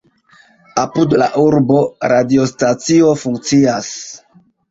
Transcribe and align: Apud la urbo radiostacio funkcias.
Apud 0.83 1.11
la 1.23 1.27
urbo 1.43 1.83
radiostacio 2.13 3.13
funkcias. 3.27 3.93